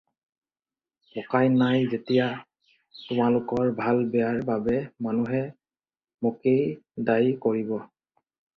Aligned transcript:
ককাই 1.17 1.51
নাই 1.59 1.85
যেতিয়া 1.91 2.27
তোমালোকৰ 3.07 3.71
ভাল-বেয়াৰ 3.83 4.41
বাবে 4.49 4.81
মানুহে 5.09 5.45
মোকেই 6.29 6.67
দায়ী 7.11 7.33
কৰিব। 7.49 7.73